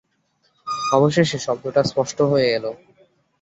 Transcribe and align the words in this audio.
অবশেষে 0.91 1.37
শব্দটা 1.39 1.81
স্পষ্ট 1.83 2.17
হয়ে 2.21 2.47
এল। 2.53 2.65